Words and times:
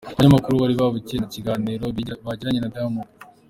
Abanyamakuru 0.15 0.55
bari 0.61 0.73
babukereye 0.79 1.21
mu 1.23 1.29
kiganiro 1.35 1.85
bagiranye 2.25 2.59
na 2.61 2.71
Diamond. 2.73 3.09